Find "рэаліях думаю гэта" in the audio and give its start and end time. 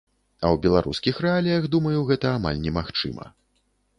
1.25-2.33